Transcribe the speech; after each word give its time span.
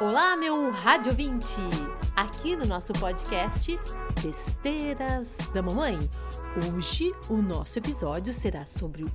Olá, 0.00 0.34
meu 0.34 0.70
rádio 0.70 1.12
20! 1.12 1.44
Aqui 2.16 2.56
no 2.56 2.64
nosso 2.64 2.90
podcast 2.94 3.78
Besteiras 4.22 5.50
da 5.52 5.60
Mamãe. 5.60 5.98
Hoje 6.74 7.14
o 7.28 7.36
nosso 7.36 7.78
episódio 7.78 8.32
será 8.32 8.64
sobre 8.64 9.04
o 9.04 9.10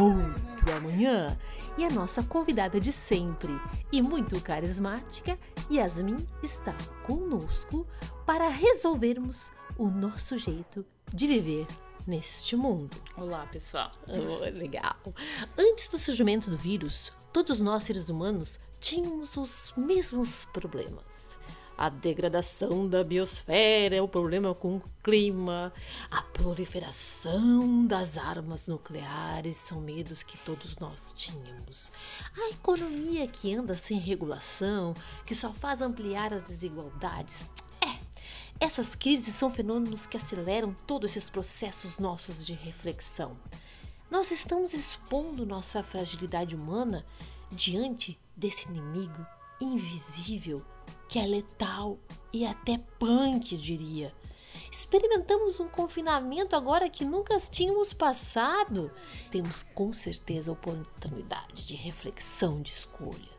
outro 0.00 0.76
amanhã 0.76 1.36
e 1.76 1.84
a 1.84 1.90
nossa 1.90 2.22
convidada 2.22 2.78
de 2.78 2.92
sempre 2.92 3.50
e 3.90 4.00
muito 4.00 4.40
carismática, 4.40 5.36
Yasmin, 5.68 6.24
está 6.40 6.72
conosco 7.02 7.84
para 8.24 8.46
resolvermos 8.46 9.50
o 9.76 9.88
nosso 9.88 10.38
jeito 10.38 10.86
de 11.12 11.26
viver 11.26 11.66
neste 12.06 12.54
mundo. 12.54 12.96
Olá, 13.16 13.44
pessoal. 13.46 13.90
Oh, 14.06 14.38
legal. 14.56 14.94
Antes 15.58 15.88
do 15.88 15.98
surgimento 15.98 16.48
do 16.48 16.56
vírus, 16.56 17.12
todos 17.32 17.60
nós 17.60 17.82
seres 17.82 18.08
humanos 18.08 18.60
tínhamos 18.80 19.36
os 19.36 19.72
mesmos 19.76 20.44
problemas. 20.44 21.38
A 21.76 21.88
degradação 21.88 22.88
da 22.88 23.04
biosfera, 23.04 24.02
o 24.02 24.08
problema 24.08 24.52
com 24.52 24.78
o 24.78 24.82
clima, 25.00 25.72
a 26.10 26.22
proliferação 26.22 27.86
das 27.86 28.18
armas 28.18 28.66
nucleares 28.66 29.56
são 29.56 29.80
medos 29.80 30.24
que 30.24 30.36
todos 30.38 30.76
nós 30.78 31.14
tínhamos. 31.16 31.92
A 32.36 32.50
economia 32.50 33.28
que 33.28 33.54
anda 33.54 33.76
sem 33.76 33.96
regulação, 33.96 34.92
que 35.24 35.36
só 35.36 35.52
faz 35.52 35.80
ampliar 35.80 36.34
as 36.34 36.42
desigualdades. 36.42 37.48
É, 37.80 37.96
essas 38.58 38.96
crises 38.96 39.36
são 39.36 39.48
fenômenos 39.48 40.04
que 40.04 40.16
aceleram 40.16 40.74
todos 40.84 41.12
esses 41.12 41.30
processos 41.30 42.00
nossos 42.00 42.44
de 42.44 42.54
reflexão. 42.54 43.36
Nós 44.10 44.32
estamos 44.32 44.74
expondo 44.74 45.46
nossa 45.46 45.80
fragilidade 45.84 46.56
humana 46.56 47.06
diante 47.50 48.18
desse 48.36 48.68
inimigo 48.68 49.26
invisível 49.60 50.64
que 51.08 51.18
é 51.18 51.26
letal 51.26 51.98
e 52.32 52.46
até 52.46 52.78
punk, 52.98 53.56
diria. 53.56 54.14
Experimentamos 54.70 55.58
um 55.60 55.68
confinamento 55.68 56.54
agora 56.54 56.90
que 56.90 57.04
nunca 57.04 57.36
tínhamos 57.38 57.92
passado. 57.92 58.90
Temos 59.30 59.62
com 59.62 59.92
certeza 59.92 60.50
a 60.50 60.54
oportunidade 60.54 61.66
de 61.66 61.74
reflexão, 61.74 62.60
de 62.60 62.70
escolha. 62.70 63.38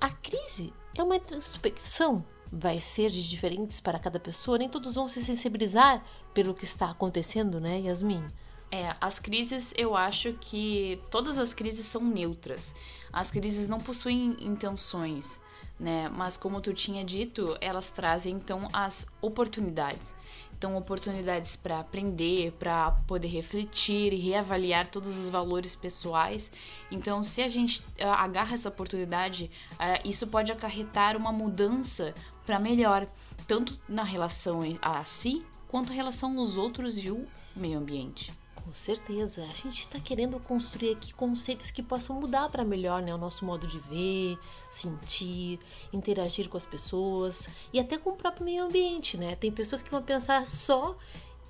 A 0.00 0.10
crise 0.10 0.72
é 0.96 1.02
uma 1.02 1.16
introspecção, 1.16 2.24
vai 2.52 2.78
ser 2.78 3.10
de 3.10 3.28
diferentes 3.28 3.80
para 3.80 3.98
cada 3.98 4.20
pessoa, 4.20 4.58
nem 4.58 4.68
todos 4.68 4.94
vão 4.94 5.08
se 5.08 5.24
sensibilizar 5.24 6.04
pelo 6.34 6.54
que 6.54 6.64
está 6.64 6.90
acontecendo, 6.90 7.60
né, 7.60 7.80
Yasmin? 7.80 8.26
É, 8.70 8.94
as 9.00 9.18
crises, 9.18 9.72
eu 9.76 9.96
acho 9.96 10.32
que 10.34 11.00
todas 11.10 11.38
as 11.38 11.54
crises 11.54 11.86
são 11.86 12.02
neutras. 12.02 12.74
As 13.12 13.30
crises 13.30 13.68
não 13.68 13.78
possuem 13.78 14.36
intenções, 14.40 15.40
né? 15.78 16.08
Mas 16.08 16.36
como 16.36 16.60
tu 16.60 16.72
tinha 16.74 17.04
dito, 17.04 17.56
elas 17.60 17.90
trazem 17.90 18.34
então 18.34 18.68
as 18.72 19.06
oportunidades. 19.22 20.14
Então, 20.56 20.74
oportunidades 20.74 21.54
para 21.54 21.80
aprender, 21.80 22.50
para 22.52 22.90
poder 23.06 23.28
refletir 23.28 24.14
e 24.14 24.16
reavaliar 24.16 24.86
todos 24.86 25.14
os 25.14 25.28
valores 25.28 25.76
pessoais. 25.76 26.50
Então, 26.90 27.22
se 27.22 27.42
a 27.42 27.48
gente 27.48 27.80
uh, 27.80 28.06
agarra 28.16 28.54
essa 28.54 28.70
oportunidade, 28.70 29.50
uh, 29.72 30.08
isso 30.08 30.26
pode 30.26 30.50
acarretar 30.50 31.14
uma 31.14 31.30
mudança 31.30 32.14
para 32.46 32.58
melhor, 32.58 33.06
tanto 33.46 33.78
na 33.86 34.02
relação 34.02 34.60
a 34.80 35.04
si 35.04 35.44
quanto 35.68 35.92
a 35.92 35.94
relação 35.94 36.38
aos 36.38 36.56
outros 36.56 36.96
e 36.96 37.10
o 37.10 37.26
meio 37.54 37.78
ambiente. 37.78 38.32
Com 38.66 38.72
certeza. 38.72 39.44
A 39.44 39.52
gente 39.54 39.78
está 39.82 40.00
querendo 40.00 40.40
construir 40.40 40.90
aqui 40.90 41.14
conceitos 41.14 41.70
que 41.70 41.84
possam 41.84 42.18
mudar 42.20 42.48
para 42.48 42.64
melhor 42.64 43.00
né? 43.00 43.14
o 43.14 43.18
nosso 43.18 43.44
modo 43.44 43.64
de 43.64 43.78
ver, 43.78 44.36
sentir, 44.68 45.60
interagir 45.92 46.48
com 46.48 46.56
as 46.56 46.66
pessoas 46.66 47.48
e 47.72 47.78
até 47.78 47.96
com 47.96 48.10
o 48.10 48.16
próprio 48.16 48.44
meio 48.44 48.64
ambiente. 48.64 49.16
Né? 49.16 49.36
Tem 49.36 49.52
pessoas 49.52 49.84
que 49.84 49.90
vão 49.90 50.02
pensar 50.02 50.44
só 50.48 50.98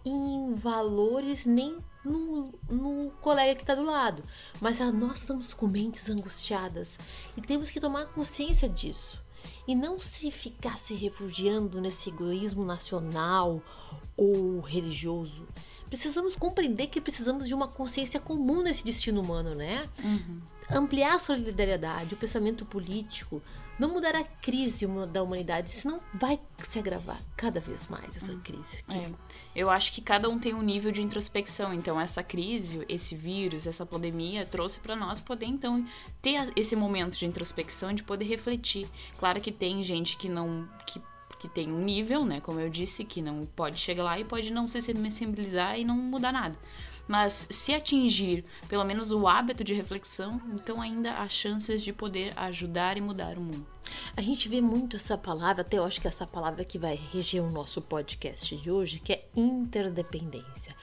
em 0.04 0.52
valores, 0.56 1.46
nem 1.46 1.78
no, 2.04 2.52
no 2.68 3.10
colega 3.22 3.54
que 3.54 3.62
está 3.62 3.74
do 3.74 3.84
lado. 3.84 4.22
Mas 4.60 4.82
ah, 4.82 4.92
nós 4.92 5.22
estamos 5.22 5.54
com 5.54 5.66
mentes 5.66 6.10
angustiadas 6.10 6.98
e 7.34 7.40
temos 7.40 7.70
que 7.70 7.80
tomar 7.80 8.04
consciência 8.08 8.68
disso. 8.68 9.24
E 9.66 9.74
não 9.74 9.98
se 9.98 10.30
ficar 10.30 10.76
se 10.78 10.94
refugiando 10.94 11.80
nesse 11.80 12.10
egoísmo 12.10 12.62
nacional 12.62 13.62
ou 14.18 14.60
religioso 14.60 15.48
precisamos 15.88 16.36
compreender 16.36 16.88
que 16.88 17.00
precisamos 17.00 17.46
de 17.46 17.54
uma 17.54 17.68
consciência 17.68 18.20
comum 18.20 18.62
nesse 18.62 18.84
destino 18.84 19.20
humano, 19.20 19.54
né? 19.54 19.88
Uhum. 20.02 20.40
Ampliar 20.70 21.14
a 21.14 21.18
solidariedade, 21.18 22.14
o 22.14 22.16
pensamento 22.16 22.64
político, 22.64 23.40
não 23.78 23.90
mudar 23.90 24.16
a 24.16 24.24
crise 24.24 24.86
da 25.12 25.22
humanidade, 25.22 25.70
senão 25.70 26.00
vai 26.14 26.40
se 26.66 26.78
agravar 26.78 27.20
cada 27.36 27.60
vez 27.60 27.86
mais 27.88 28.16
essa 28.16 28.32
uhum. 28.32 28.40
crise. 28.40 28.82
Que... 28.82 28.96
É. 28.96 29.10
Eu 29.54 29.70
acho 29.70 29.92
que 29.92 30.00
cada 30.00 30.28
um 30.28 30.38
tem 30.38 30.54
um 30.54 30.62
nível 30.62 30.90
de 30.90 31.02
introspecção, 31.02 31.72
então 31.74 32.00
essa 32.00 32.22
crise, 32.22 32.84
esse 32.88 33.14
vírus, 33.14 33.66
essa 33.66 33.84
pandemia 33.84 34.46
trouxe 34.46 34.80
para 34.80 34.96
nós 34.96 35.20
poder 35.20 35.46
então 35.46 35.86
ter 36.22 36.50
esse 36.56 36.74
momento 36.74 37.16
de 37.16 37.26
introspecção, 37.26 37.92
de 37.92 38.02
poder 38.02 38.24
refletir. 38.24 38.88
Claro 39.18 39.40
que 39.40 39.52
tem 39.52 39.82
gente 39.82 40.16
que 40.16 40.28
não 40.28 40.68
que 40.86 41.00
que 41.38 41.48
tem 41.48 41.72
um 41.72 41.80
nível, 41.80 42.24
né? 42.24 42.40
Como 42.40 42.60
eu 42.60 42.68
disse, 42.68 43.04
que 43.04 43.20
não 43.20 43.46
pode 43.46 43.78
chegar 43.78 44.04
lá 44.04 44.18
e 44.18 44.24
pode 44.24 44.52
não 44.52 44.66
se 44.66 44.80
sensibilizar 44.80 45.78
e 45.78 45.84
não 45.84 45.96
mudar 45.96 46.32
nada. 46.32 46.58
Mas 47.08 47.46
se 47.50 47.72
atingir 47.72 48.44
pelo 48.68 48.84
menos 48.84 49.12
o 49.12 49.28
hábito 49.28 49.62
de 49.62 49.74
reflexão, 49.74 50.40
então 50.52 50.80
ainda 50.80 51.12
há 51.12 51.28
chances 51.28 51.82
de 51.82 51.92
poder 51.92 52.32
ajudar 52.36 52.96
e 52.96 53.00
mudar 53.00 53.38
o 53.38 53.40
mundo. 53.40 53.66
A 54.16 54.20
gente 54.20 54.48
vê 54.48 54.60
muito 54.60 54.96
essa 54.96 55.16
palavra, 55.16 55.62
até 55.62 55.78
eu 55.78 55.84
acho 55.84 56.00
que 56.00 56.08
essa 56.08 56.26
palavra 56.26 56.64
que 56.64 56.78
vai 56.78 56.98
reger 57.12 57.42
o 57.42 57.50
nosso 57.50 57.80
podcast 57.80 58.56
de 58.56 58.70
hoje, 58.70 58.98
que 58.98 59.12
é 59.12 59.28
interdependência. 59.36 60.74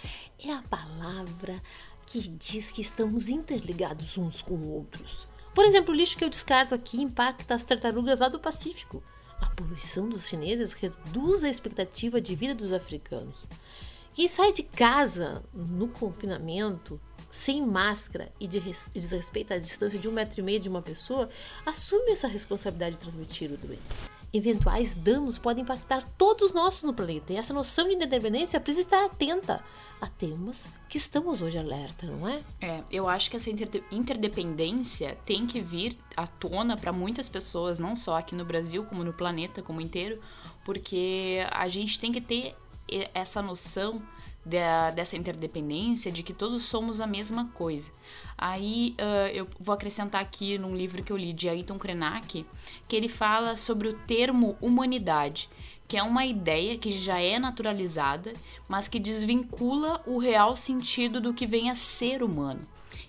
É 0.42 0.52
a 0.52 0.62
palavra 0.62 1.62
que 2.06 2.20
diz 2.22 2.72
que 2.72 2.82
estamos 2.82 3.28
interligados 3.28 4.18
uns 4.18 4.42
com 4.42 4.56
outros. 4.70 5.28
Por 5.54 5.66
exemplo, 5.66 5.94
o 5.94 5.98
lixo 5.98 6.18
que 6.18 6.24
eu 6.24 6.30
descarto 6.30 6.74
aqui 6.74 7.02
impacta 7.02 7.54
as 7.54 7.64
tartarugas 7.64 8.20
lá 8.20 8.30
do 8.30 8.40
Pacífico. 8.40 9.04
A 9.42 9.48
poluição 9.48 10.10
dos 10.10 10.28
chineses 10.28 10.74
reduz 10.74 11.44
a 11.44 11.50
expectativa 11.50 12.20
de 12.20 12.36
vida 12.36 12.56
dos 12.56 12.74
africanos. 12.74 13.36
Quem 14.14 14.28
sai 14.28 14.54
de 14.54 14.64
casa 14.64 15.44
no 15.54 15.88
confinamento, 15.88 17.00
sem 17.30 17.66
máscara 17.66 18.32
e, 18.40 18.48
de 18.48 18.60
e 18.60 19.00
desrespeita 19.00 19.56
a 19.56 19.60
distância 19.60 19.98
de 19.98 20.08
um 20.08 20.12
metro 20.12 20.40
e 20.40 20.44
meio 20.44 20.60
de 20.60 20.70
uma 20.70 20.82
pessoa, 20.82 21.30
assume 21.66 22.12
essa 22.12 22.28
responsabilidade 22.28 22.96
de 22.96 23.02
transmitir 23.02 23.52
o 23.52 23.58
doença 23.58 24.08
eventuais 24.34 24.96
danos 24.96 25.38
podem 25.38 25.64
impactar 25.64 26.04
todos 26.18 26.54
nós 26.54 26.82
no 26.84 26.94
planeta. 26.94 27.32
E 27.32 27.36
essa 27.36 27.54
noção 27.54 27.88
de 27.88 27.94
independência 27.94 28.60
precisa 28.60 28.88
estar 28.88 29.06
atenta 29.06 29.64
a 30.02 30.08
temas 30.08 30.68
que 30.90 30.98
estamos 30.98 31.42
hoje 31.42 31.58
alerta, 31.58 32.08
não 32.08 32.28
é? 32.28 32.42
É, 32.60 32.84
eu 32.92 33.08
acho 33.08 33.30
que 33.30 33.36
essa 33.36 33.50
interdependência 33.92 35.18
tem 35.24 35.46
que 35.46 35.62
vir 35.62 35.96
à 36.18 36.26
tona 36.26 36.76
para 36.76 36.92
muitas 36.92 37.30
pessoas, 37.30 37.78
não 37.78 37.96
só 37.96 38.18
aqui 38.18 38.34
no 38.34 38.44
Brasil, 38.44 38.84
como 38.86 39.04
no 39.04 39.14
planeta 39.14 39.62
como 39.62 39.80
inteiro, 39.80 40.20
porque 40.66 41.46
a 41.52 41.68
gente 41.68 42.00
tem 42.00 42.12
que 42.12 42.22
ter 42.22 42.56
essa 43.14 43.42
noção 43.42 44.02
da, 44.46 44.92
dessa 44.92 45.16
interdependência, 45.16 46.12
de 46.12 46.24
que 46.24 46.34
todos 46.34 46.64
somos 46.64 47.00
a 47.00 47.08
mesma 47.08 47.46
coisa. 47.54 47.92
Aí 48.38 48.96
uh, 49.00 49.28
eu 49.34 49.48
vou 49.60 49.74
acrescentar 49.74 50.22
aqui 50.22 50.58
num 50.58 50.76
livro 50.76 51.04
que 51.04 51.12
eu 51.12 51.18
li 51.18 51.34
de 51.34 51.48
Ayrton 51.48 51.78
Krenak, 51.78 52.46
que 52.88 52.96
ele 52.96 53.08
fala 53.08 53.56
sobre 53.56 53.88
o 53.88 53.94
termo 53.94 54.58
humanidade, 54.62 55.50
que 55.88 55.98
é 55.98 56.04
uma 56.04 56.26
ideia 56.26 56.78
que 56.78 56.92
já 56.92 57.20
é 57.22 57.38
naturalizada, 57.40 58.34
mas 58.68 58.88
que 58.88 59.00
desvincula 59.00 60.02
o 60.06 60.18
real 60.18 60.58
sentido 60.58 61.22
do 61.22 61.34
que 61.34 61.46
vem 61.46 61.70
a 61.70 61.76
ser 61.76 62.24
humano. 62.24 62.62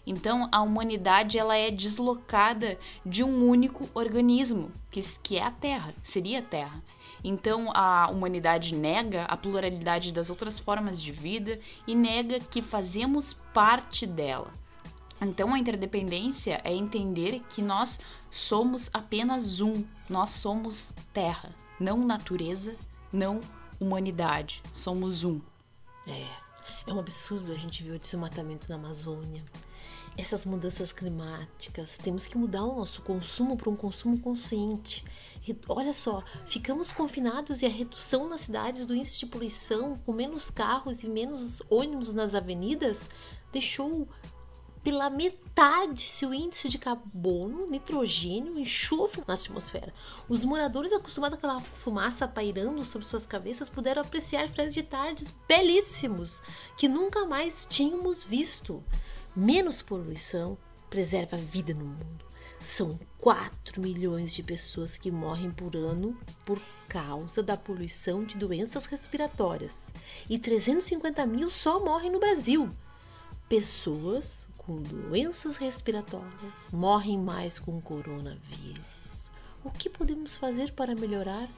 Então, 0.07 0.49
a 0.53 0.61
humanidade 0.61 1.39
ela 1.39 1.57
é 1.57 1.71
deslocada 1.71 2.79
de 3.05 3.25
um 3.25 3.49
único 3.49 3.89
organismo, 3.95 4.71
que, 4.91 5.01
que 5.23 5.37
é 5.39 5.43
a 5.43 5.51
Terra, 5.51 5.95
seria 6.03 6.41
a 6.41 6.43
Terra. 6.43 6.83
Então 7.25 7.73
a 7.75 8.09
humanidade 8.11 8.75
nega 8.75 9.25
a 9.25 9.37
pluralidade 9.37 10.13
das 10.13 10.29
outras 10.29 10.61
formas 10.61 11.03
de 11.03 11.11
vida 11.11 11.59
e 11.87 11.95
nega 11.95 12.39
que 12.39 12.61
fazemos 12.61 13.33
parte 13.55 14.07
dela. 14.07 14.53
Então 15.23 15.55
a 15.55 15.59
interdependência 15.59 16.61
é 16.63 16.75
entender 16.75 17.41
que 17.49 17.63
nós 17.63 17.99
somos 18.31 18.91
apenas 18.93 19.63
um, 19.63 19.85
nós 20.11 20.31
somos 20.31 20.95
terra, 21.15 21.55
não 21.81 22.05
natureza, 22.05 22.77
não 23.11 23.41
humanidade, 23.81 24.63
somos 24.73 25.25
um. 25.25 25.41
É, 26.07 26.44
um 26.95 27.01
absurdo 27.01 27.53
a 27.53 27.57
gente 27.57 27.83
ver 27.83 27.93
o 27.93 27.99
desmatamento 27.99 28.69
na 28.69 28.77
Amazônia, 28.77 29.43
essas 30.17 30.45
mudanças 30.45 30.93
climáticas, 30.93 31.99
temos 31.99 32.27
que 32.27 32.39
mudar 32.39 32.63
o 32.63 32.77
nosso 32.77 33.03
consumo 33.03 33.57
para 33.57 33.69
um 33.69 33.75
consumo 33.75 34.19
consciente. 34.21 35.05
Olha 35.69 35.93
só, 35.93 36.23
ficamos 36.47 36.93
confinados 36.93 37.63
e 37.63 37.67
a 37.67 37.69
redução 37.69 38.29
nas 38.29 38.43
cidades 38.43 38.87
do 38.87 38.95
índice 38.95 39.19
de 39.19 39.27
poluição, 39.27 39.99
com 40.07 40.13
menos 40.13 40.51
carros 40.51 41.03
e 41.03 41.09
menos 41.09 41.61
ônibus 41.69 42.15
nas 42.15 42.35
avenidas, 42.35 43.11
deixou 43.53 44.09
pela 44.85 45.09
metade 45.09 46.03
seu 46.03 46.35
índice 46.35 46.69
de 46.69 46.77
carbono, 46.77 47.67
nitrogênio, 47.67 48.59
enxofre 48.59 49.25
na 49.27 49.33
atmosfera. 49.33 49.95
Os 50.29 50.45
moradores 50.45 50.93
acostumados 50.93 51.39
àquela 51.39 51.59
fumaça 51.59 52.29
pairando 52.29 52.85
sobre 52.85 53.07
suas 53.07 53.25
cabeças 53.25 53.71
puderam 53.71 54.03
apreciar 54.03 54.47
finais 54.51 54.75
de 54.75 54.83
tardes 54.83 55.35
belíssimos 55.49 56.43
que 56.77 56.87
nunca 56.87 57.25
mais 57.25 57.65
tínhamos 57.65 58.23
visto. 58.23 58.85
Menos 59.35 59.81
poluição 59.81 60.59
preserva 60.91 61.37
a 61.37 61.41
vida 61.41 61.73
no 61.73 61.87
mundo. 61.87 62.25
São 62.61 62.99
4 63.19 63.81
milhões 63.81 64.35
de 64.35 64.43
pessoas 64.43 64.99
que 64.99 65.11
morrem 65.11 65.51
por 65.51 65.75
ano 65.75 66.17
por 66.45 66.61
causa 66.89 67.43
da 67.43 67.57
poluição 67.57 68.23
de 68.23 68.37
doenças 68.37 68.85
respiratórias 68.85 69.91
e 70.29 70.39
350 70.39 71.25
mil 71.27 71.51
só 71.51 71.83
morrem 71.83 72.11
no 72.11 72.21
Brasil. 72.21 72.71
Pessoas 73.49 74.49
com 74.67 74.77
doenças 74.77 75.57
respiratórias 75.57 76.69
morrem 76.73 77.19
mais 77.19 77.59
com 77.59 77.81
coronavírus. 77.81 79.31
O 79.63 79.71
que 79.71 79.91
podemos 79.91 80.37
fazer 80.37 80.73
para 80.73 80.95
melhorar? 80.95 81.49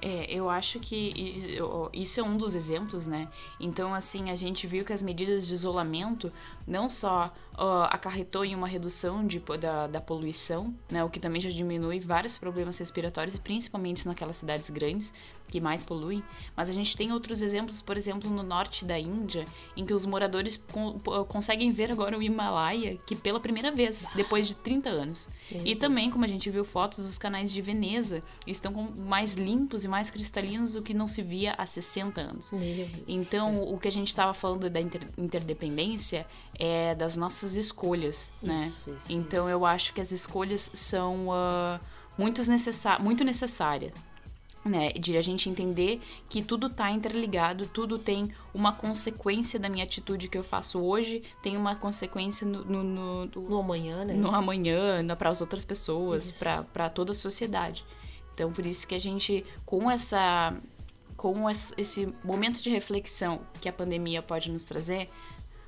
É, 0.00 0.26
eu 0.28 0.50
acho 0.50 0.78
que 0.80 1.58
isso 1.92 2.20
é 2.20 2.22
um 2.22 2.36
dos 2.36 2.54
exemplos, 2.54 3.06
né? 3.06 3.28
Então, 3.58 3.94
assim, 3.94 4.30
a 4.30 4.36
gente 4.36 4.66
viu 4.66 4.84
que 4.84 4.92
as 4.92 5.00
medidas 5.00 5.46
de 5.46 5.54
isolamento 5.54 6.30
não 6.66 6.90
só 6.90 7.32
uh, 7.54 7.84
acarretou 7.90 8.44
em 8.44 8.54
uma 8.54 8.66
redução 8.66 9.26
de, 9.26 9.42
da, 9.58 9.86
da 9.86 10.00
poluição, 10.00 10.74
né? 10.90 11.02
O 11.02 11.08
que 11.08 11.18
também 11.18 11.40
já 11.40 11.50
diminui 11.50 12.00
vários 12.00 12.36
problemas 12.36 12.76
respiratórios, 12.78 13.38
principalmente 13.38 14.06
naquelas 14.06 14.36
cidades 14.36 14.68
grandes 14.70 15.12
que 15.48 15.60
mais 15.60 15.82
poluem. 15.82 16.22
Mas 16.56 16.68
a 16.68 16.72
gente 16.72 16.96
tem 16.96 17.12
outros 17.12 17.42
exemplos, 17.42 17.80
por 17.80 17.96
exemplo, 17.96 18.30
no 18.30 18.42
norte 18.42 18.84
da 18.84 18.98
Índia, 18.98 19.44
em 19.76 19.84
que 19.84 19.92
os 19.92 20.04
moradores 20.04 20.60
con 20.72 20.98
conseguem 21.28 21.70
ver 21.70 21.92
agora 21.92 22.18
o 22.18 22.22
Himalaia, 22.22 22.96
que 23.06 23.14
pela 23.14 23.38
primeira 23.38 23.70
vez, 23.70 24.06
depois 24.14 24.48
de 24.48 24.54
30 24.54 24.88
anos. 24.88 25.28
E 25.64 25.76
também, 25.76 26.10
como 26.10 26.24
a 26.24 26.28
gente 26.28 26.50
viu 26.50 26.64
fotos, 26.64 27.08
os 27.08 27.18
canais 27.18 27.52
de 27.52 27.60
Veneza 27.60 28.20
estão 28.46 28.72
mais 28.96 29.34
limpos 29.34 29.83
e 29.84 29.88
mais 29.88 30.10
cristalinos 30.10 30.72
do 30.72 30.82
que 30.82 30.94
não 30.94 31.06
se 31.06 31.22
via 31.22 31.54
há 31.56 31.66
60 31.66 32.20
anos. 32.20 32.50
Então, 33.06 33.62
o 33.62 33.78
que 33.78 33.88
a 33.88 33.92
gente 33.92 34.08
estava 34.08 34.34
falando 34.34 34.68
da 34.68 34.80
inter 34.80 35.08
interdependência 35.16 36.26
é 36.58 36.94
das 36.94 37.16
nossas 37.16 37.54
escolhas, 37.54 38.30
né? 38.42 38.66
Isso, 38.66 38.90
isso, 38.90 39.12
então, 39.12 39.48
eu 39.48 39.64
acho 39.64 39.92
que 39.92 40.00
as 40.00 40.12
escolhas 40.12 40.70
são 40.74 41.28
uh, 41.28 41.80
muito, 42.16 42.42
necessá 42.48 42.98
muito 42.98 43.24
necessárias 43.24 43.92
né, 44.64 44.90
de 44.92 45.16
a 45.16 45.22
gente 45.22 45.50
entender 45.50 46.00
que 46.28 46.42
tudo 46.42 46.68
está 46.68 46.90
interligado, 46.90 47.66
tudo 47.66 47.98
tem 47.98 48.30
uma 48.54 48.72
consequência 48.72 49.60
da 49.60 49.68
minha 49.68 49.84
atitude 49.84 50.28
que 50.28 50.38
eu 50.38 50.44
faço 50.44 50.80
hoje, 50.80 51.22
tem 51.42 51.56
uma 51.56 51.76
consequência 51.76 52.46
no, 52.46 52.64
no, 52.64 52.82
no, 52.82 53.26
no 53.26 53.58
amanhã, 53.58 54.04
né? 54.04 54.14
No 54.14 54.34
amanhã, 54.34 55.04
para 55.16 55.28
as 55.28 55.40
outras 55.40 55.64
pessoas, 55.64 56.30
para 56.72 56.88
toda 56.88 57.12
a 57.12 57.14
sociedade. 57.14 57.84
Então, 58.34 58.52
por 58.52 58.66
isso 58.66 58.86
que 58.86 58.94
a 58.94 58.98
gente, 58.98 59.44
com 59.64 59.90
essa 59.90 60.54
com 61.16 61.48
esse 61.48 62.12
momento 62.22 62.60
de 62.60 62.68
reflexão 62.68 63.40
que 63.60 63.68
a 63.68 63.72
pandemia 63.72 64.20
pode 64.20 64.50
nos 64.50 64.64
trazer, 64.64 65.08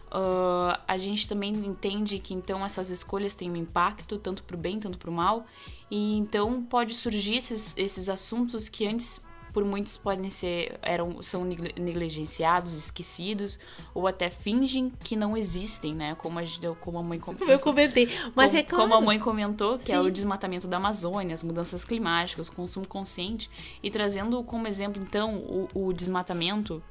uh, 0.09 0.79
a 0.87 0.99
gente 0.99 1.27
também 1.27 1.53
entende 1.53 2.19
que 2.19 2.35
então 2.35 2.65
essas 2.65 2.91
escolhas 2.91 3.35
têm 3.35 3.51
um 3.51 3.57
impacto 3.57 4.19
tanto 4.19 4.43
para 4.43 4.57
o 4.57 4.59
bem, 4.59 4.79
tanto 4.79 4.99
para 4.99 5.09
o 5.09 5.13
mal, 5.13 5.47
e 5.91 6.19
então 6.19 6.63
pode 6.63 6.95
surgir 6.95 7.37
esses, 7.37 7.75
esses 7.77 8.09
assuntos 8.09 8.69
que 8.69 8.87
antes 8.87 9.21
por 9.57 9.65
muitos 9.65 9.97
podem 9.97 10.29
ser 10.29 10.79
eram 10.83 11.23
são 11.23 11.43
negligenciados, 11.43 12.77
esquecidos 12.77 13.59
ou 13.95 14.07
até 14.07 14.29
fingem 14.29 14.93
que 15.03 15.17
não 15.17 15.35
existem, 15.35 15.95
né? 15.95 16.15
Como 16.17 16.39
a, 16.39 16.43
como 16.79 16.99
a 16.99 17.03
mãe 17.03 17.19
comentou. 17.19 17.49
Eu 17.49 17.59
comentei, 17.59 18.07
mas 18.35 18.51
como, 18.51 18.61
é 18.61 18.63
claro. 18.63 18.85
Como 18.85 18.95
a 18.95 19.01
mãe 19.01 19.19
comentou, 19.19 19.79
que 19.79 19.85
Sim. 19.85 19.93
é 19.95 20.01
o 20.01 20.11
desmatamento 20.11 20.67
da 20.67 20.77
Amazônia, 20.77 21.33
as 21.33 21.43
mudanças 21.43 21.87
climáticas, 21.87 22.49
o 22.49 22.53
consumo 22.53 22.87
consciente 22.87 23.49
e 23.83 23.91
trazendo 23.91 24.45
como 24.45 24.69
exemplo 24.69 25.03
então 25.03 25.37
o, 25.37 25.69
o 25.73 25.93
desmatamento 25.95 26.83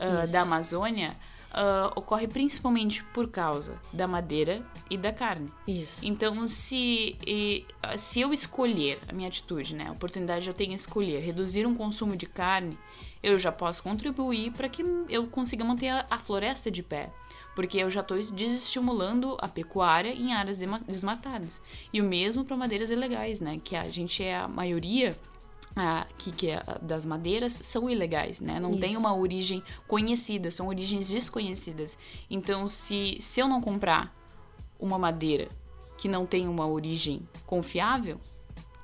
uh, 0.00 0.32
da 0.32 0.40
Amazônia 0.40 1.14
uh, 1.52 1.92
ocorre 1.96 2.26
principalmente 2.26 3.02
por 3.04 3.28
causa 3.28 3.80
da 3.92 4.06
madeira 4.06 4.64
e 4.90 4.96
da 4.96 5.12
carne. 5.12 5.52
Isso. 5.66 6.06
Então, 6.06 6.48
se, 6.48 7.16
e, 7.26 7.64
se 7.96 8.20
eu 8.20 8.32
escolher 8.32 8.98
a 9.08 9.12
minha 9.12 9.28
atitude, 9.28 9.74
né, 9.74 9.88
a 9.88 9.92
oportunidade 9.92 10.48
eu 10.48 10.54
tenho 10.54 10.72
a 10.72 10.76
escolher 10.76 11.20
reduzir 11.20 11.66
um 11.66 11.74
consumo 11.74 12.16
de 12.16 12.26
carne, 12.26 12.78
eu 13.22 13.38
já 13.38 13.50
posso 13.50 13.82
contribuir 13.82 14.52
para 14.52 14.68
que 14.68 14.84
eu 15.08 15.26
consiga 15.26 15.64
manter 15.64 15.88
a, 15.88 16.06
a 16.10 16.18
floresta 16.18 16.70
de 16.70 16.82
pé 16.82 17.10
porque 17.56 17.78
eu 17.78 17.88
já 17.88 18.02
estou 18.02 18.18
desestimulando 18.18 19.34
a 19.40 19.48
pecuária 19.48 20.12
em 20.12 20.34
áreas 20.34 20.58
desmatadas. 20.86 21.58
E 21.90 22.02
o 22.02 22.04
mesmo 22.04 22.44
para 22.44 22.54
madeiras 22.54 22.90
ilegais, 22.90 23.40
né? 23.40 23.58
Que 23.64 23.74
a 23.74 23.88
gente 23.88 24.22
é 24.22 24.36
a 24.36 24.46
maioria 24.46 25.16
que, 26.16 26.32
que 26.32 26.50
é 26.50 26.62
das 26.80 27.04
madeiras 27.04 27.52
são 27.52 27.88
ilegais, 27.88 28.40
né? 28.40 28.58
Não 28.58 28.70
Isso. 28.70 28.80
tem 28.80 28.96
uma 28.96 29.14
origem 29.14 29.62
conhecida, 29.86 30.50
são 30.50 30.68
origens 30.68 31.08
desconhecidas. 31.08 31.98
Então, 32.30 32.66
se, 32.66 33.18
se 33.20 33.40
eu 33.40 33.48
não 33.48 33.60
comprar 33.60 34.14
uma 34.78 34.98
madeira 34.98 35.48
que 35.98 36.08
não 36.08 36.24
tem 36.24 36.48
uma 36.48 36.66
origem 36.66 37.26
confiável, 37.46 38.18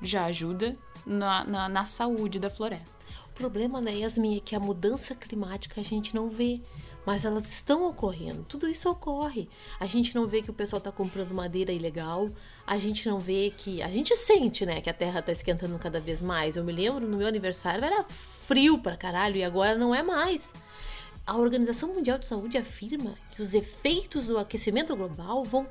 já 0.00 0.24
ajuda 0.26 0.76
na, 1.06 1.44
na, 1.44 1.68
na 1.68 1.84
saúde 1.84 2.38
da 2.38 2.50
floresta. 2.50 3.04
O 3.30 3.34
problema, 3.34 3.80
né, 3.80 3.98
Yasmin, 3.98 4.36
é 4.36 4.40
que 4.40 4.54
a 4.54 4.60
mudança 4.60 5.14
climática 5.14 5.80
a 5.80 5.84
gente 5.84 6.14
não 6.14 6.28
vê 6.28 6.60
mas 7.04 7.24
elas 7.24 7.50
estão 7.52 7.88
ocorrendo. 7.88 8.44
Tudo 8.44 8.68
isso 8.68 8.88
ocorre. 8.88 9.48
A 9.78 9.86
gente 9.86 10.14
não 10.14 10.26
vê 10.26 10.42
que 10.42 10.50
o 10.50 10.54
pessoal 10.54 10.78
está 10.78 10.92
comprando 10.92 11.32
madeira 11.32 11.72
ilegal, 11.72 12.30
a 12.66 12.78
gente 12.78 13.08
não 13.08 13.18
vê 13.18 13.52
que. 13.56 13.82
A 13.82 13.88
gente 13.88 14.16
sente, 14.16 14.64
né, 14.64 14.80
que 14.80 14.90
a 14.90 14.94
terra 14.94 15.20
está 15.20 15.32
esquentando 15.32 15.78
cada 15.78 16.00
vez 16.00 16.22
mais. 16.22 16.56
Eu 16.56 16.64
me 16.64 16.72
lembro 16.72 17.06
no 17.06 17.16
meu 17.16 17.26
aniversário 17.26 17.84
era 17.84 18.04
frio 18.04 18.78
pra 18.78 18.96
caralho 18.96 19.36
e 19.36 19.44
agora 19.44 19.76
não 19.76 19.94
é 19.94 20.02
mais. 20.02 20.52
A 21.24 21.36
Organização 21.36 21.94
Mundial 21.94 22.18
de 22.18 22.26
Saúde 22.26 22.58
afirma 22.58 23.14
que 23.30 23.40
os 23.40 23.54
efeitos 23.54 24.26
do 24.26 24.38
aquecimento 24.38 24.94
global 24.96 25.44
vão 25.44 25.64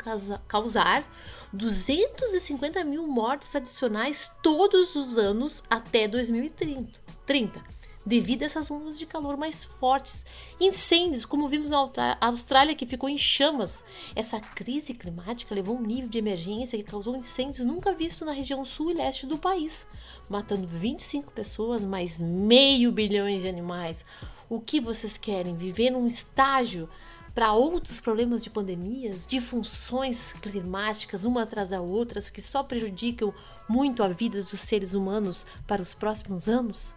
causar 0.48 1.04
250 1.52 2.82
mil 2.86 3.06
mortes 3.06 3.54
adicionais 3.54 4.32
todos 4.42 4.96
os 4.96 5.18
anos 5.18 5.62
até 5.70 6.08
2030 6.08 7.81
devido 8.06 8.44
a 8.44 8.46
essas 8.46 8.70
ondas 8.70 8.98
de 8.98 9.06
calor 9.06 9.38
mais 9.38 9.64
fortes. 9.64 10.26
Incêndios, 10.60 11.26
como 11.26 11.48
vimos 11.48 11.72
na 11.72 11.88
Austrália, 12.20 12.76
que 12.76 12.86
ficou 12.86 13.10
em 13.10 13.18
chamas. 13.18 13.84
Essa 14.16 14.40
crise 14.40 14.94
climática 14.94 15.54
levou 15.54 15.78
um 15.78 15.82
nível 15.82 16.10
de 16.10 16.18
emergência 16.18 16.78
que 16.78 16.90
causou 16.90 17.16
incêndios 17.16 17.66
nunca 17.66 17.94
visto 17.94 18.26
na 18.26 18.32
região 18.32 18.64
sul 18.66 18.92
e 18.92 18.96
leste 18.96 19.26
do 19.26 19.38
país, 19.38 19.86
matando 20.30 20.68
25 20.68 21.32
pessoas, 21.32 21.82
mais 21.82 22.22
meio 22.22 22.92
bilhão 22.92 23.28
de 23.28 23.48
animais. 23.48 24.06
O 24.50 24.60
que 24.60 24.82
vocês 24.82 25.18
querem? 25.18 25.56
Viver 25.56 25.92
num 25.92 26.08
estágio 26.08 26.90
para 27.34 27.54
outros 27.54 28.00
problemas 28.00 28.44
de 28.44 28.50
pandemias, 28.50 29.26
de 29.26 29.40
funções 29.40 30.34
climáticas, 30.34 31.24
uma 31.24 31.44
atrás 31.44 31.70
da 31.70 31.80
outra, 31.80 32.20
que 32.22 32.42
só 32.42 32.62
prejudicam 32.62 33.34
muito 33.70 34.04
a 34.04 34.10
vida 34.10 34.42
dos 34.42 34.60
seres 34.60 34.94
humanos 34.94 35.46
para 35.66 35.82
os 35.82 35.94
próximos 35.94 36.50
anos? 36.50 36.94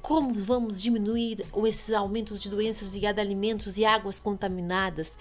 Como 0.00 0.34
vamos 0.34 0.80
diminuir 0.80 1.44
esses 1.66 1.92
aumentos 1.92 2.40
de 2.40 2.48
doenças 2.48 2.92
ligadas 2.92 3.18
a 3.18 3.26
alimentos 3.26 3.76
e 3.78 3.84
águas 3.84 4.18
contaminadas, 4.18 5.16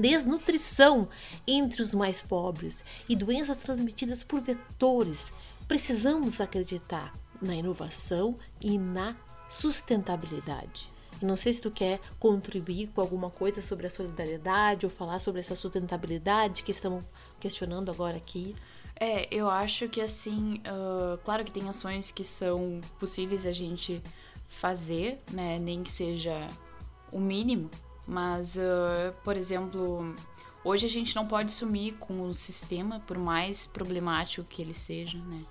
desnutrição 0.00 1.08
entre 1.46 1.80
os 1.80 1.94
mais 1.94 2.20
pobres 2.20 2.84
e 3.08 3.16
doenças 3.16 3.56
transmitidas 3.56 4.22
por 4.22 4.40
vetores? 4.40 5.32
Precisamos 5.66 6.40
acreditar 6.40 7.14
na 7.40 7.54
inovação 7.54 8.36
e 8.60 8.76
na 8.76 9.16
sustentabilidade. 9.48 10.90
Não 11.22 11.36
sei 11.36 11.52
se 11.52 11.60
tu 11.60 11.70
quer 11.70 12.00
contribuir 12.18 12.88
com 12.88 13.00
alguma 13.00 13.30
coisa 13.30 13.60
sobre 13.60 13.86
a 13.86 13.90
solidariedade 13.90 14.86
ou 14.86 14.90
falar 14.90 15.18
sobre 15.18 15.40
essa 15.40 15.54
sustentabilidade 15.54 16.62
que 16.62 16.70
estamos 16.70 17.04
questionando 17.38 17.90
agora 17.90 18.16
aqui. 18.16 18.56
É, 19.02 19.26
eu 19.34 19.48
acho 19.48 19.88
que 19.88 19.98
assim, 19.98 20.56
uh, 20.58 21.16
claro 21.24 21.42
que 21.42 21.50
tem 21.50 21.66
ações 21.66 22.10
que 22.10 22.22
são 22.22 22.82
possíveis 22.98 23.46
a 23.46 23.52
gente 23.52 24.02
fazer, 24.46 25.18
né? 25.32 25.58
Nem 25.58 25.82
que 25.82 25.90
seja 25.90 26.46
o 27.10 27.18
mínimo, 27.18 27.70
mas, 28.06 28.56
uh, 28.56 29.14
por 29.24 29.38
exemplo, 29.38 30.14
hoje 30.62 30.84
a 30.84 30.88
gente 30.88 31.16
não 31.16 31.26
pode 31.26 31.50
sumir 31.50 31.94
com 31.94 32.28
o 32.28 32.34
sistema, 32.34 33.00
por 33.00 33.16
mais 33.16 33.66
problemático 33.66 34.46
que 34.46 34.60
ele 34.60 34.74
seja, 34.74 35.18
né? 35.18 35.46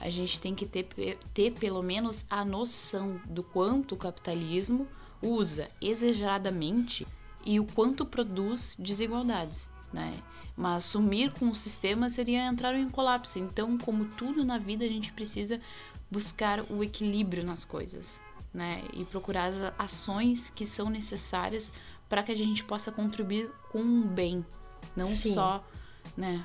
A 0.00 0.08
gente 0.08 0.40
tem 0.40 0.54
que 0.54 0.64
ter, 0.64 0.88
ter 1.34 1.52
pelo 1.52 1.82
menos 1.82 2.24
a 2.30 2.42
noção 2.42 3.20
do 3.26 3.42
quanto 3.42 3.94
o 3.94 3.98
capitalismo 3.98 4.88
usa 5.20 5.68
exageradamente 5.78 7.06
e 7.44 7.60
o 7.60 7.66
quanto 7.66 8.06
produz 8.06 8.76
desigualdades, 8.78 9.70
né? 9.94 10.12
Mas 10.56 10.84
sumir 10.84 11.32
com 11.32 11.48
o 11.48 11.54
sistema 11.54 12.10
seria 12.10 12.46
entrar 12.46 12.74
em 12.74 12.90
colapso. 12.90 13.38
Então, 13.38 13.78
como 13.78 14.04
tudo 14.04 14.44
na 14.44 14.58
vida, 14.58 14.84
a 14.84 14.88
gente 14.88 15.12
precisa 15.12 15.60
buscar 16.10 16.60
o 16.70 16.82
equilíbrio 16.82 17.44
nas 17.44 17.64
coisas, 17.64 18.20
né? 18.52 18.82
E 18.92 19.04
procurar 19.04 19.46
as 19.46 19.56
ações 19.78 20.50
que 20.50 20.66
são 20.66 20.90
necessárias 20.90 21.72
para 22.08 22.22
que 22.22 22.32
a 22.32 22.36
gente 22.36 22.62
possa 22.64 22.92
contribuir 22.92 23.50
com 23.70 23.80
o 23.80 24.04
bem, 24.04 24.44
não 24.94 25.06
Sim. 25.06 25.34
só, 25.34 25.64
né, 26.16 26.44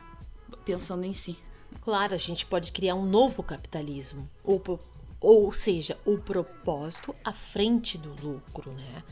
pensando 0.64 1.04
em 1.04 1.14
si. 1.14 1.38
Claro, 1.82 2.16
a 2.16 2.18
gente 2.18 2.46
pode 2.46 2.72
criar 2.72 2.96
um 2.96 3.06
novo 3.06 3.44
capitalismo, 3.44 4.28
ou, 4.44 4.80
ou 5.20 5.52
seja, 5.52 5.98
o 6.06 6.18
propósito 6.18 7.14
à 7.24 7.34
frente 7.34 7.98
do 7.98 8.10
lucro, 8.26 8.72
né? 8.72 9.04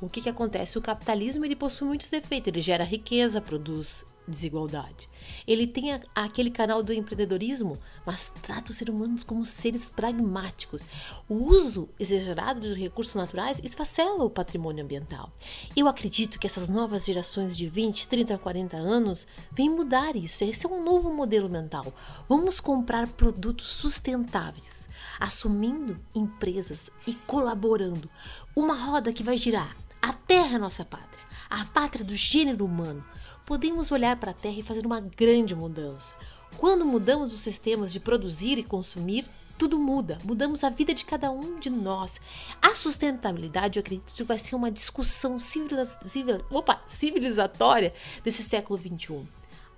O 0.00 0.08
que, 0.08 0.20
que 0.20 0.28
acontece? 0.28 0.78
O 0.78 0.82
capitalismo 0.82 1.44
ele 1.44 1.56
possui 1.56 1.88
muitos 1.88 2.08
defeitos, 2.08 2.48
ele 2.48 2.60
gera 2.60 2.84
riqueza, 2.84 3.40
produz 3.40 4.04
desigualdade. 4.28 5.08
Ele 5.46 5.66
tem 5.66 5.94
a, 5.94 6.00
aquele 6.14 6.50
canal 6.50 6.82
do 6.82 6.92
empreendedorismo, 6.92 7.78
mas 8.04 8.30
trata 8.42 8.70
os 8.70 8.76
seres 8.76 8.94
humanos 8.94 9.24
como 9.24 9.44
seres 9.44 9.88
pragmáticos. 9.88 10.82
O 11.28 11.34
uso 11.34 11.88
exagerado 11.98 12.60
dos 12.60 12.76
recursos 12.76 13.14
naturais 13.14 13.60
esfacela 13.64 14.24
o 14.24 14.30
patrimônio 14.30 14.84
ambiental. 14.84 15.32
Eu 15.74 15.88
acredito 15.88 16.38
que 16.38 16.46
essas 16.46 16.68
novas 16.68 17.06
gerações 17.06 17.56
de 17.56 17.66
20, 17.66 18.06
30, 18.06 18.38
40 18.38 18.76
anos 18.76 19.26
vêm 19.50 19.70
mudar 19.70 20.14
isso. 20.14 20.44
Esse 20.44 20.66
é 20.66 20.68
um 20.68 20.84
novo 20.84 21.12
modelo 21.12 21.48
mental. 21.48 21.92
Vamos 22.28 22.60
comprar 22.60 23.08
produtos 23.08 23.66
sustentáveis, 23.66 24.88
assumindo 25.18 25.98
empresas 26.14 26.90
e 27.06 27.14
colaborando. 27.14 28.10
Uma 28.54 28.74
roda 28.74 29.12
que 29.12 29.22
vai 29.22 29.36
girar. 29.36 29.87
A 30.00 30.12
terra 30.12 30.56
é 30.56 30.58
nossa 30.58 30.84
pátria, 30.84 31.24
a 31.50 31.64
pátria 31.64 32.04
do 32.04 32.14
gênero 32.14 32.64
humano 32.64 33.04
podemos 33.48 33.90
olhar 33.90 34.14
para 34.16 34.32
a 34.32 34.34
Terra 34.34 34.58
e 34.58 34.62
fazer 34.62 34.84
uma 34.84 35.00
grande 35.00 35.54
mudança. 35.54 36.14
Quando 36.58 36.84
mudamos 36.84 37.32
os 37.32 37.40
sistemas 37.40 37.90
de 37.90 37.98
produzir 37.98 38.58
e 38.58 38.62
consumir, 38.62 39.24
tudo 39.56 39.78
muda, 39.78 40.18
mudamos 40.22 40.62
a 40.62 40.68
vida 40.68 40.92
de 40.92 41.02
cada 41.02 41.30
um 41.30 41.58
de 41.58 41.70
nós. 41.70 42.20
A 42.60 42.74
sustentabilidade, 42.74 43.78
eu 43.78 43.80
acredito 43.80 44.12
que 44.12 44.22
vai 44.22 44.38
ser 44.38 44.54
uma 44.54 44.70
discussão 44.70 45.38
civiliz... 45.38 45.96
Civil... 46.02 46.44
Opa, 46.50 46.82
civilizatória 46.86 47.94
desse 48.22 48.42
século 48.42 48.78
XXI. 48.78 49.26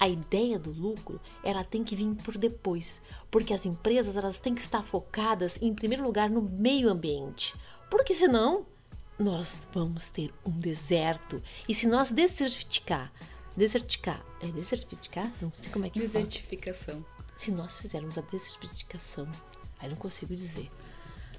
A 0.00 0.08
ideia 0.08 0.58
do 0.58 0.72
lucro, 0.72 1.20
ela 1.44 1.62
tem 1.62 1.84
que 1.84 1.94
vir 1.94 2.12
por 2.24 2.36
depois, 2.36 3.00
porque 3.30 3.54
as 3.54 3.64
empresas 3.64 4.16
elas 4.16 4.40
têm 4.40 4.54
que 4.54 4.60
estar 4.60 4.82
focadas 4.82 5.58
em 5.62 5.72
primeiro 5.72 6.02
lugar 6.02 6.28
no 6.28 6.42
meio 6.42 6.90
ambiente, 6.90 7.54
porque 7.88 8.14
senão 8.14 8.66
nós 9.20 9.68
vamos 9.72 10.10
ter 10.10 10.32
um 10.44 10.50
deserto. 10.50 11.40
E 11.68 11.74
se 11.74 11.86
nós 11.86 12.10
desertificar 12.10 13.12
Desertificar. 13.56 14.24
É 14.40 14.46
desertificar? 14.46 15.30
Não 15.40 15.52
sei 15.54 15.70
como 15.70 15.84
é 15.84 15.90
que 15.90 15.98
Desertificação. 15.98 17.02
Fala. 17.02 17.26
Se 17.36 17.50
nós 17.50 17.78
fizermos 17.78 18.16
a 18.16 18.22
desertificação, 18.22 19.28
aí 19.78 19.88
não 19.88 19.96
consigo 19.96 20.34
dizer. 20.34 20.70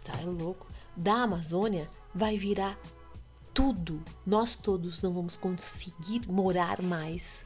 Tá 0.04 0.20
é 0.20 0.26
louco. 0.26 0.68
Da 0.96 1.24
Amazônia 1.24 1.90
vai 2.14 2.38
virar 2.38 2.78
tudo. 3.54 4.04
Nós 4.26 4.56
todos 4.56 5.02
não 5.02 5.14
vamos 5.14 5.38
conseguir 5.38 6.28
morar 6.28 6.82
mais 6.82 7.46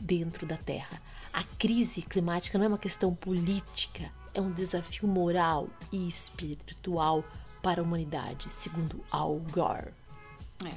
dentro 0.00 0.46
da 0.46 0.56
Terra. 0.56 1.02
A 1.32 1.42
crise 1.58 2.02
climática 2.02 2.56
não 2.56 2.64
é 2.64 2.68
uma 2.68 2.78
questão 2.78 3.14
política, 3.14 4.10
é 4.32 4.40
um 4.40 4.52
desafio 4.52 5.08
moral 5.08 5.68
e 5.92 6.08
espiritual 6.08 7.24
para 7.66 7.80
a 7.80 7.84
humanidade, 7.84 8.48
segundo 8.48 9.04
Al 9.10 9.40
Gore. 9.50 9.92
É. 10.64 10.72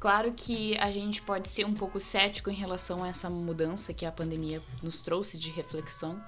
Claro 0.00 0.32
que 0.32 0.76
a 0.78 0.90
gente 0.90 1.22
pode 1.22 1.48
ser 1.48 1.64
um 1.64 1.72
pouco 1.72 2.00
cético 2.00 2.50
em 2.50 2.54
relação 2.54 3.04
a 3.04 3.08
essa 3.08 3.30
mudança 3.30 3.94
que 3.94 4.04
a 4.04 4.10
pandemia 4.10 4.60
nos 4.82 5.00
trouxe 5.00 5.38
de 5.38 5.52
reflexão, 5.52 6.20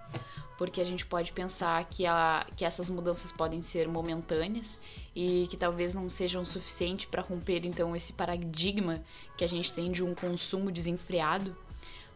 porque 0.56 0.80
a 0.80 0.84
gente 0.84 1.04
pode 1.04 1.32
pensar 1.32 1.84
que, 1.86 2.06
a, 2.06 2.46
que 2.56 2.64
essas 2.64 2.88
mudanças 2.88 3.32
podem 3.32 3.60
ser 3.60 3.88
momentâneas 3.88 4.78
e 5.16 5.48
que 5.48 5.56
talvez 5.56 5.94
não 5.94 6.08
sejam 6.08 6.46
suficientes 6.46 7.06
para 7.06 7.20
romper 7.20 7.66
então 7.66 7.96
esse 7.96 8.12
paradigma 8.12 9.02
que 9.36 9.42
a 9.42 9.48
gente 9.48 9.72
tem 9.72 9.90
de 9.90 10.04
um 10.04 10.14
consumo 10.14 10.70
desenfreado. 10.70 11.56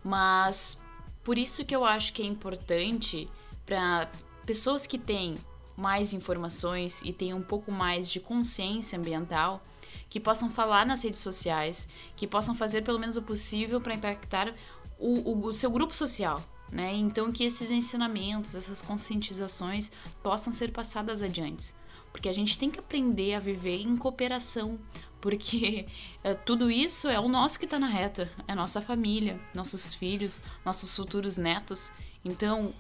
Mas 0.05 0.81
por 1.25 1.37
isso 1.37 1.65
que 1.65 1.75
eu 1.75 1.85
acho 1.85 2.13
que 2.13 2.23
é 2.23 2.27
importante 2.27 3.29
para 3.67 4.09
pessoas 4.47 4.87
que 4.87 4.99
têm 4.99 5.35
mais 5.77 6.13
informações 6.13 7.03
e 7.03 7.13
têm 7.13 7.35
um 7.35 7.43
pouco 7.43 7.73
mais 7.73 8.11
de 8.11 8.21
consciência 8.21 8.99
ambiental 8.99 9.63
que 10.09 10.21
possam 10.21 10.51
falar 10.51 10.85
nas 10.85 11.03
redes 11.03 11.21
sociais, 11.21 11.89
que 12.15 12.27
possam 12.27 12.55
fazer 12.55 12.83
pelo 12.83 12.99
menos 12.99 13.17
o 13.17 13.23
possível 13.23 13.81
para 13.81 13.95
impactar 13.95 14.55
o, 14.99 15.31
o, 15.31 15.47
o 15.47 15.55
seu 15.55 15.71
grupo 15.71 15.97
social, 15.97 16.43
né? 16.71 16.95
Então 16.95 17.33
que 17.33 17.45
esses 17.45 17.71
ensinamentos, 17.71 18.55
essas 18.55 18.83
conscientizações 18.83 19.91
possam 20.23 20.53
ser 20.53 20.71
passadas 20.71 21.23
adiante. 21.23 21.75
Porque 22.13 22.29
a 22.29 22.33
gente 22.33 22.59
tem 22.59 22.71
que 22.71 22.79
aprender 22.79 23.35
a 23.35 23.41
viver 23.41 23.81
em 23.81 23.97
cooperação, 23.97 24.79
porque 25.19 25.87
é, 26.23 26.35
tudo 26.35 26.71
isso 26.71 27.09
é 27.09 27.19
o 27.19 27.27
nosso 27.27 27.59
que 27.59 27.65
está 27.65 27.79
na 27.79 27.87
reta, 27.87 28.31
é 28.47 28.55
nossa 28.55 28.83
família, 28.83 29.41
nossos 29.55 29.95
filhos, 29.95 30.43
nossos 30.63 30.95
futuros 30.95 31.39
netos. 31.39 31.91
Então 32.23 32.73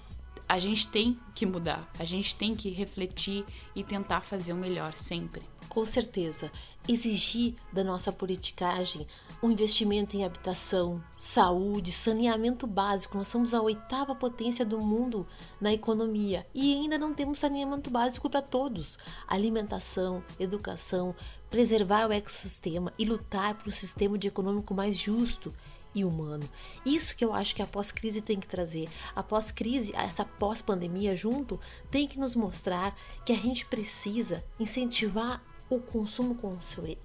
a 0.52 0.58
gente 0.58 0.86
tem 0.86 1.18
que 1.34 1.46
mudar, 1.46 1.90
a 1.98 2.04
gente 2.04 2.34
tem 2.34 2.54
que 2.54 2.68
refletir 2.68 3.42
e 3.74 3.82
tentar 3.82 4.20
fazer 4.20 4.52
o 4.52 4.56
melhor 4.56 4.92
sempre. 4.98 5.40
Com 5.66 5.82
certeza, 5.82 6.52
exigir 6.86 7.54
da 7.72 7.82
nossa 7.82 8.12
politicagem 8.12 9.06
um 9.42 9.50
investimento 9.50 10.14
em 10.14 10.26
habitação, 10.26 11.02
saúde, 11.16 11.90
saneamento 11.90 12.66
básico. 12.66 13.16
Nós 13.16 13.28
somos 13.28 13.54
a 13.54 13.62
oitava 13.62 14.14
potência 14.14 14.62
do 14.62 14.78
mundo 14.78 15.26
na 15.58 15.72
economia 15.72 16.46
e 16.54 16.74
ainda 16.74 16.98
não 16.98 17.14
temos 17.14 17.38
saneamento 17.38 17.88
básico 17.88 18.28
para 18.28 18.42
todos. 18.42 18.98
Alimentação, 19.26 20.22
educação, 20.38 21.14
preservar 21.48 22.06
o 22.06 22.12
ecossistema 22.12 22.92
e 22.98 23.06
lutar 23.06 23.54
por 23.54 23.68
um 23.68 23.72
sistema 23.72 24.18
de 24.18 24.28
econômico 24.28 24.74
mais 24.74 24.98
justo 24.98 25.54
e 25.94 26.04
humano. 26.04 26.48
Isso 26.84 27.16
que 27.16 27.24
eu 27.24 27.32
acho 27.32 27.54
que 27.54 27.62
a 27.62 27.66
pós-crise 27.66 28.22
tem 28.22 28.38
que 28.38 28.46
trazer. 28.46 28.88
A 29.14 29.22
pós-crise, 29.22 29.92
essa 29.94 30.24
pós-pandemia 30.24 31.14
junto, 31.14 31.60
tem 31.90 32.06
que 32.06 32.18
nos 32.18 32.34
mostrar 32.34 32.96
que 33.24 33.32
a 33.32 33.36
gente 33.36 33.66
precisa 33.66 34.44
incentivar 34.58 35.42
o 35.68 35.80
consumo 35.80 36.38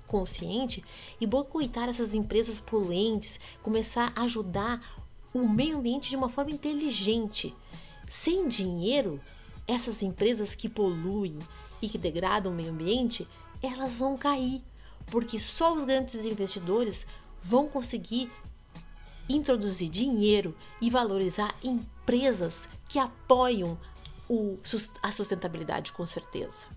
consciente 0.06 0.84
e 1.22 1.26
boicotar 1.26 1.88
essas 1.88 2.14
empresas 2.14 2.60
poluentes, 2.60 3.40
começar 3.64 4.12
a 4.16 4.24
ajudar 4.24 4.82
o 5.34 5.48
meio 5.48 5.78
ambiente 5.78 6.10
de 6.10 6.16
uma 6.16 6.30
forma 6.30 6.52
inteligente. 6.52 7.56
Sem 8.10 8.48
dinheiro, 8.48 9.22
essas 9.68 10.02
empresas 10.02 10.56
que 10.56 10.68
poluem 10.68 11.38
e 11.82 11.88
que 11.88 11.98
degradam 11.98 12.52
o 12.52 12.56
meio 12.56 12.72
ambiente, 12.72 13.28
elas 13.62 14.00
vão 14.00 14.18
cair, 14.18 14.62
porque 15.08 15.38
só 15.40 15.74
os 15.74 15.86
grandes 15.86 16.16
investidores 16.16 17.06
vão 17.42 17.68
conseguir 17.68 18.32
introduzir 19.30 19.90
dinheiro 19.90 20.56
e 20.82 20.90
valorizar 20.90 21.54
empresas 21.64 22.68
que 22.88 23.00
apoiam 23.00 23.78
o, 24.30 24.58
a 25.02 25.12
sustentabilidade, 25.12 25.92
com 25.92 26.06
certeza. 26.06 26.68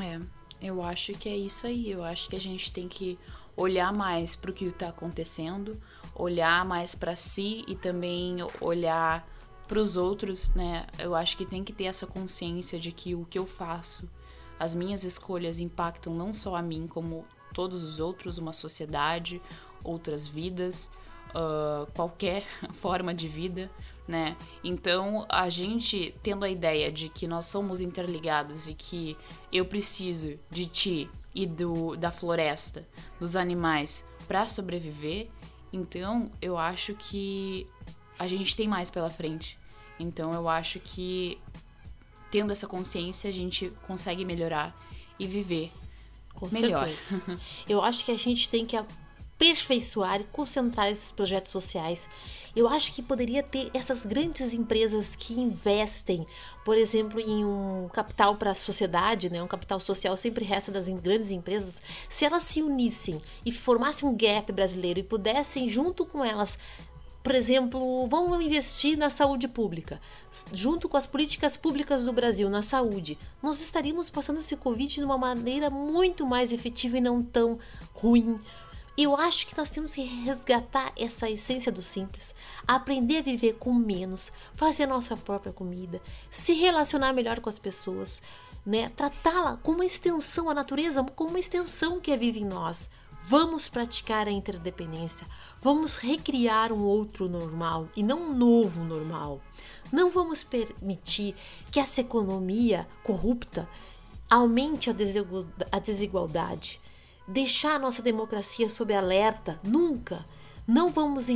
É, 0.00 0.20
eu 0.60 0.82
acho 0.82 1.12
que 1.12 1.28
é 1.28 1.36
isso 1.36 1.66
aí. 1.66 1.90
Eu 1.90 2.02
acho 2.04 2.28
que 2.28 2.36
a 2.36 2.40
gente 2.40 2.72
tem 2.72 2.88
que 2.88 3.18
olhar 3.56 3.92
mais 3.92 4.36
para 4.36 4.50
o 4.50 4.54
que 4.54 4.66
está 4.66 4.88
acontecendo, 4.88 5.80
olhar 6.14 6.64
mais 6.64 6.94
para 6.94 7.16
si 7.16 7.64
e 7.66 7.74
também 7.74 8.36
olhar 8.60 9.26
para 9.66 9.78
os 9.78 9.96
outros, 9.96 10.50
né? 10.54 10.86
Eu 10.98 11.14
acho 11.14 11.36
que 11.36 11.44
tem 11.44 11.64
que 11.64 11.72
ter 11.72 11.84
essa 11.84 12.06
consciência 12.06 12.78
de 12.78 12.92
que 12.92 13.14
o 13.14 13.24
que 13.24 13.38
eu 13.38 13.46
faço, 13.46 14.08
as 14.58 14.74
minhas 14.74 15.02
escolhas 15.04 15.58
impactam 15.58 16.14
não 16.14 16.32
só 16.32 16.54
a 16.54 16.62
mim, 16.62 16.86
como 16.86 17.24
todos 17.52 17.82
os 17.82 17.98
outros, 17.98 18.38
uma 18.38 18.52
sociedade, 18.52 19.40
outras 19.82 20.28
vidas, 20.28 20.90
uh, 21.36 21.86
qualquer 21.92 22.42
forma 22.72 23.12
de 23.12 23.28
vida 23.28 23.70
né? 24.08 24.36
Então, 24.62 25.26
a 25.28 25.48
gente 25.48 26.14
tendo 26.22 26.44
a 26.44 26.48
ideia 26.48 26.92
de 26.92 27.08
que 27.08 27.26
nós 27.26 27.46
somos 27.46 27.80
interligados 27.80 28.68
e 28.68 28.74
que 28.74 29.16
eu 29.52 29.64
preciso 29.64 30.38
de 30.48 30.66
ti 30.66 31.10
e 31.34 31.44
do 31.46 31.96
da 31.96 32.10
floresta, 32.10 32.86
dos 33.18 33.34
animais 33.34 34.06
para 34.28 34.46
sobreviver, 34.48 35.28
então 35.72 36.30
eu 36.40 36.56
acho 36.56 36.94
que 36.94 37.66
a 38.18 38.28
gente 38.28 38.54
tem 38.54 38.68
mais 38.68 38.90
pela 38.90 39.10
frente. 39.10 39.58
Então, 39.98 40.32
eu 40.32 40.48
acho 40.48 40.78
que 40.78 41.38
tendo 42.30 42.52
essa 42.52 42.66
consciência, 42.66 43.28
a 43.28 43.32
gente 43.32 43.72
consegue 43.86 44.24
melhorar 44.24 44.76
e 45.18 45.26
viver 45.26 45.72
Com 46.34 46.48
melhor. 46.52 46.86
Certeza. 46.86 47.40
eu 47.68 47.82
acho 47.82 48.04
que 48.04 48.12
a 48.12 48.18
gente 48.18 48.48
tem 48.48 48.64
que 48.64 48.76
aperfeiçoar 49.36 50.22
e 50.22 50.24
concentrar 50.24 50.90
esses 50.90 51.10
projetos 51.10 51.50
sociais. 51.50 52.08
Eu 52.54 52.66
acho 52.66 52.92
que 52.94 53.02
poderia 53.02 53.42
ter 53.42 53.70
essas 53.74 54.06
grandes 54.06 54.54
empresas 54.54 55.14
que 55.14 55.34
investem, 55.34 56.26
por 56.64 56.76
exemplo, 56.76 57.20
em 57.20 57.44
um 57.44 57.86
capital 57.92 58.36
para 58.36 58.52
a 58.52 58.54
sociedade, 58.54 59.28
né? 59.28 59.42
um 59.42 59.46
capital 59.46 59.78
social 59.78 60.16
sempre 60.16 60.42
resta 60.44 60.72
das 60.72 60.88
grandes 60.88 61.30
empresas. 61.30 61.82
Se 62.08 62.24
elas 62.24 62.44
se 62.44 62.62
unissem 62.62 63.20
e 63.44 63.52
formassem 63.52 64.08
um 64.08 64.16
gap 64.16 64.50
brasileiro 64.52 64.98
e 64.98 65.02
pudessem, 65.02 65.68
junto 65.68 66.06
com 66.06 66.24
elas, 66.24 66.58
por 67.22 67.34
exemplo, 67.34 68.06
vamos 68.06 68.42
investir 68.42 68.96
na 68.96 69.10
saúde 69.10 69.48
pública, 69.48 70.00
junto 70.52 70.88
com 70.88 70.96
as 70.96 71.06
políticas 71.06 71.56
públicas 71.56 72.04
do 72.04 72.12
Brasil 72.12 72.48
na 72.48 72.62
saúde, 72.62 73.18
nós 73.42 73.60
estaríamos 73.60 74.08
passando 74.08 74.38
esse 74.38 74.56
Covid 74.56 74.94
de 74.94 75.04
uma 75.04 75.18
maneira 75.18 75.68
muito 75.68 76.24
mais 76.24 76.52
efetiva 76.52 76.98
e 76.98 77.00
não 77.00 77.22
tão 77.22 77.58
ruim 77.92 78.36
Eu 78.98 79.14
acho 79.14 79.46
que 79.46 79.56
nós 79.56 79.70
temos 79.70 79.94
que 79.94 80.02
resgatar 80.02 80.90
essa 80.96 81.28
essência 81.28 81.70
do 81.70 81.82
simples, 81.82 82.34
aprender 82.66 83.18
a 83.18 83.22
viver 83.22 83.52
com 83.54 83.74
menos, 83.74 84.32
fazer 84.54 84.84
a 84.84 84.86
nossa 84.86 85.14
própria 85.14 85.52
comida, 85.52 86.00
se 86.30 86.54
relacionar 86.54 87.12
melhor 87.12 87.40
com 87.40 87.50
as 87.50 87.58
pessoas, 87.58 88.22
né? 88.64 88.88
Tratá-la 88.96 89.58
como 89.58 89.78
uma 89.78 89.84
extensão, 89.84 90.48
a 90.48 90.54
natureza 90.54 91.04
como 91.14 91.28
uma 91.28 91.38
extensão 91.38 92.00
que 92.00 92.16
vive 92.16 92.40
em 92.40 92.46
nós. 92.46 92.88
Vamos 93.22 93.68
praticar 93.68 94.28
a 94.28 94.30
interdependência, 94.30 95.26
vamos 95.60 95.96
recriar 95.96 96.72
um 96.72 96.82
outro 96.82 97.28
normal 97.28 97.88
e 97.94 98.02
não 98.02 98.30
um 98.30 98.34
novo 98.34 98.82
normal. 98.82 99.42
Não 99.92 100.08
vamos 100.08 100.42
permitir 100.42 101.34
que 101.70 101.80
essa 101.80 102.00
economia 102.00 102.88
corrupta 103.02 103.68
aumente 104.30 104.88
a 104.90 105.78
desigualdade 105.78 106.80
deixar 107.26 107.74
a 107.74 107.78
nossa 107.78 108.02
democracia 108.02 108.68
sob 108.68 108.94
alerta, 108.94 109.58
nunca. 109.64 110.24
Não 110.66 110.88
vamos 110.88 111.28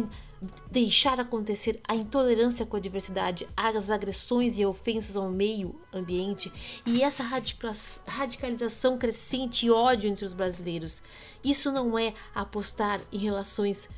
deixar 0.70 1.20
acontecer 1.20 1.80
a 1.86 1.94
intolerância 1.94 2.64
com 2.64 2.76
a 2.76 2.80
diversidade, 2.80 3.46
as 3.56 3.90
agressões 3.90 4.58
e 4.58 4.64
ofensas 4.64 5.16
ao 5.16 5.30
meio 5.30 5.78
ambiente 5.92 6.50
e 6.86 7.02
essa 7.02 7.22
radicalização 8.06 8.96
crescente 8.96 9.66
e 9.66 9.70
ódio 9.70 10.08
entre 10.08 10.24
os 10.24 10.32
brasileiros. 10.32 11.02
Isso 11.44 11.70
não 11.70 11.98
é 11.98 12.14
apostar 12.34 13.00
em 13.12 13.18
relações 13.18 13.88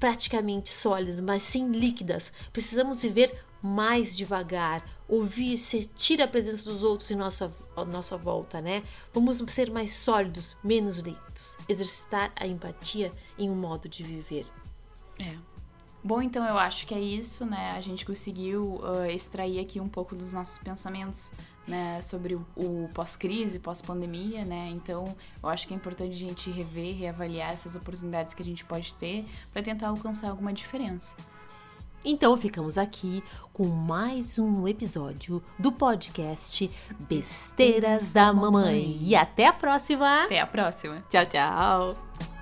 praticamente 0.00 0.68
sólidas, 0.68 1.20
mas 1.20 1.42
sim 1.42 1.70
líquidas. 1.70 2.32
Precisamos 2.52 3.00
viver 3.00 3.43
mais 3.66 4.14
devagar, 4.14 4.84
ouvir, 5.08 5.56
sentir 5.56 6.20
a 6.20 6.28
presença 6.28 6.70
dos 6.70 6.82
outros 6.82 7.10
em 7.10 7.14
nossa, 7.14 7.50
nossa 7.90 8.14
volta, 8.14 8.60
né? 8.60 8.82
Vamos 9.10 9.42
ser 9.48 9.70
mais 9.70 9.90
sólidos, 9.92 10.54
menos 10.62 10.98
líquidos, 10.98 11.56
exercitar 11.66 12.30
a 12.36 12.46
empatia 12.46 13.10
em 13.38 13.48
um 13.48 13.54
modo 13.54 13.88
de 13.88 14.02
viver. 14.02 14.44
É. 15.18 15.34
Bom, 16.02 16.20
então 16.20 16.46
eu 16.46 16.58
acho 16.58 16.86
que 16.86 16.92
é 16.92 17.00
isso, 17.00 17.46
né? 17.46 17.70
A 17.74 17.80
gente 17.80 18.04
conseguiu 18.04 18.82
uh, 18.82 19.06
extrair 19.06 19.58
aqui 19.58 19.80
um 19.80 19.88
pouco 19.88 20.14
dos 20.14 20.34
nossos 20.34 20.58
pensamentos, 20.58 21.32
né? 21.66 22.02
Sobre 22.02 22.34
o, 22.34 22.46
o 22.54 22.90
pós-crise, 22.92 23.58
pós-pandemia, 23.58 24.44
né? 24.44 24.68
Então 24.74 25.16
eu 25.42 25.48
acho 25.48 25.66
que 25.66 25.72
é 25.72 25.76
importante 25.78 26.10
a 26.10 26.18
gente 26.18 26.50
rever, 26.50 26.94
reavaliar 26.94 27.50
essas 27.50 27.76
oportunidades 27.76 28.34
que 28.34 28.42
a 28.42 28.44
gente 28.44 28.62
pode 28.62 28.92
ter 28.92 29.24
para 29.50 29.62
tentar 29.62 29.88
alcançar 29.88 30.28
alguma 30.28 30.52
diferença. 30.52 31.16
Então 32.04 32.36
ficamos 32.36 32.76
aqui 32.76 33.22
com 33.52 33.66
mais 33.66 34.38
um 34.38 34.68
episódio 34.68 35.42
do 35.58 35.72
podcast 35.72 36.70
Besteiras 36.98 38.12
da 38.12 38.32
Mamãe. 38.32 38.98
E 39.00 39.16
até 39.16 39.46
a 39.46 39.52
próxima! 39.52 40.24
Até 40.24 40.40
a 40.40 40.46
próxima! 40.46 40.96
Tchau, 41.08 41.24
tchau! 41.24 42.33